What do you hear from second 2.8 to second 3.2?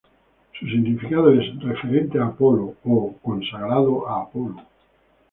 o